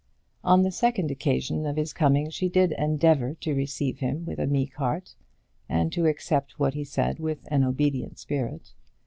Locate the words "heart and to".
4.77-6.07